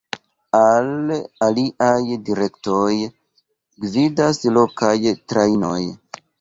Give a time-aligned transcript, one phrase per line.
[0.59, 0.87] Al
[1.47, 1.99] aliaj
[2.31, 2.91] direktoj
[3.87, 5.81] gvidas lokaj trajnoj.